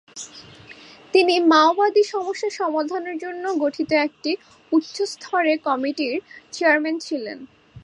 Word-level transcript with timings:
তিনি 1.13 1.35
মাওবাদী 1.51 2.03
সমস্যা 2.13 2.49
সমাধানের 2.59 3.17
জন্য 3.17 3.43
গঠিত 3.63 3.89
একটি 4.05 4.31
উচ্চ-স্তরের 4.71 5.57
কমিটির 5.67 6.15
চেয়ারম্যান 6.53 6.95
ছিলেন। 6.99 7.37